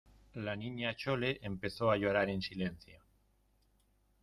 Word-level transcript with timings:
la 0.33 0.55
Niña 0.55 0.95
Chole 0.95 1.37
empezó 1.43 1.91
a 1.91 1.95
llorar 1.95 2.27
en 2.27 2.41
silencio 2.41 3.03